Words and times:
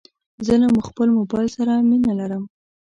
زه 0.45 0.53
له 0.61 0.67
خپل 0.89 1.07
موبایل 1.17 1.49
سره 1.57 1.73
مینه 1.89 2.13
لرم. 2.19 2.43